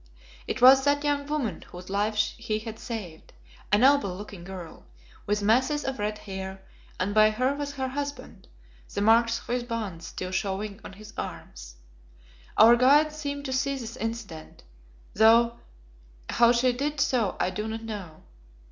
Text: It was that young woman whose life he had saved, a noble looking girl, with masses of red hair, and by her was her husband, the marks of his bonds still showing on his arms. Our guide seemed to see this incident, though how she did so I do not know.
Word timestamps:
It 0.47 0.63
was 0.63 0.83
that 0.85 1.03
young 1.03 1.27
woman 1.27 1.61
whose 1.67 1.87
life 1.87 2.15
he 2.15 2.57
had 2.57 2.79
saved, 2.79 3.33
a 3.71 3.77
noble 3.77 4.15
looking 4.17 4.43
girl, 4.43 4.87
with 5.27 5.43
masses 5.43 5.85
of 5.85 5.99
red 5.99 6.17
hair, 6.17 6.59
and 6.99 7.13
by 7.13 7.29
her 7.29 7.53
was 7.53 7.73
her 7.73 7.89
husband, 7.89 8.47
the 8.95 9.01
marks 9.01 9.37
of 9.37 9.45
his 9.45 9.61
bonds 9.61 10.07
still 10.07 10.31
showing 10.31 10.79
on 10.83 10.93
his 10.93 11.13
arms. 11.19 11.75
Our 12.57 12.75
guide 12.77 13.13
seemed 13.13 13.45
to 13.45 13.53
see 13.53 13.75
this 13.77 13.95
incident, 13.95 14.63
though 15.13 15.59
how 16.29 16.51
she 16.51 16.73
did 16.73 16.99
so 16.99 17.37
I 17.39 17.51
do 17.51 17.67
not 17.67 17.83
know. 17.83 18.23